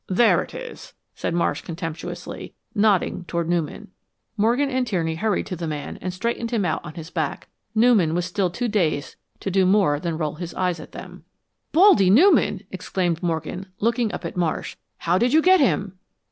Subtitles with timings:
[0.09, 3.89] "There it is," said Marsh, contemptuously, nodding toward Newman.
[4.35, 7.49] Morgan and Tierney hurried to the man and straightened him out on his back.
[7.75, 11.23] Newman was still too dazed to do more than roll his eyes at them.
[11.71, 14.75] "'Baldy' Newman!" exclaimed Morgan, looking up at Marsh.
[14.97, 15.99] "How did you get him?"